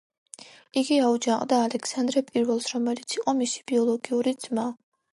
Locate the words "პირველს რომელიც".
2.31-3.17